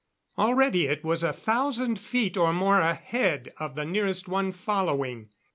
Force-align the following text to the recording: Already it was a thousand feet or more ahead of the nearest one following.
Already 0.35 0.87
it 0.87 1.03
was 1.03 1.21
a 1.23 1.31
thousand 1.31 1.99
feet 1.99 2.35
or 2.35 2.51
more 2.53 2.79
ahead 2.79 3.53
of 3.57 3.75
the 3.75 3.85
nearest 3.85 4.27
one 4.27 4.51
following. 4.51 5.29